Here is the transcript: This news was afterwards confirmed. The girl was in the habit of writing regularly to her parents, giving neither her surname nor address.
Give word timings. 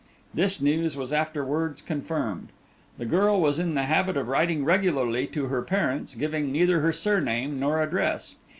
This 0.33 0.59
news 0.59 0.97
was 0.97 1.13
afterwards 1.13 1.79
confirmed. 1.79 2.47
The 2.97 3.05
girl 3.05 3.39
was 3.39 3.59
in 3.59 3.75
the 3.75 3.83
habit 3.83 4.17
of 4.17 4.29
writing 4.29 4.65
regularly 4.65 5.27
to 5.27 5.45
her 5.45 5.61
parents, 5.61 6.15
giving 6.15 6.51
neither 6.51 6.79
her 6.79 6.91
surname 6.91 7.59
nor 7.59 7.83
address. 7.83 8.35